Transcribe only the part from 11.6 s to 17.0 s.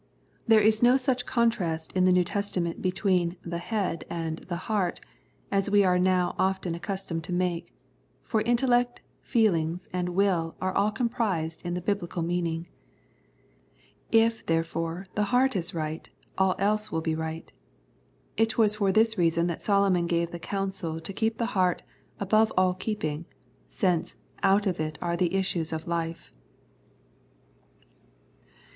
in the Biblical meaning. If, therefore, the heart is right, all else